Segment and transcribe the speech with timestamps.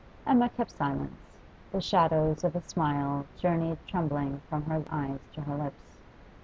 [0.25, 1.27] Emma kept silence;
[1.71, 5.99] the shadows of a smile journeyed trembling from her eyes to her lips.